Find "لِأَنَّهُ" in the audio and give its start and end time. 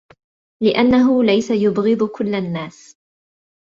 0.63-1.23